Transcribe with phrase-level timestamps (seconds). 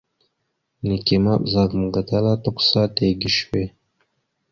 [0.87, 3.61] Neke ma ɓəzagaam gatala tʉkəsa tige səwe.